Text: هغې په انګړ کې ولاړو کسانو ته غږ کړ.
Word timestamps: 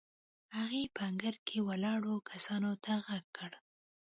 هغې 0.57 0.83
په 0.95 1.01
انګړ 1.09 1.35
کې 1.47 1.57
ولاړو 1.67 2.15
کسانو 2.29 2.71
ته 2.83 2.91
غږ 3.05 3.25
کړ. 3.37 3.51